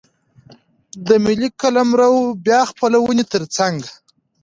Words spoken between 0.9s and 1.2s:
د